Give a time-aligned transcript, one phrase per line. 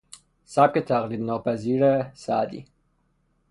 [0.53, 1.81] سبک تقلید ناپذیر
[2.23, 2.61] سعدی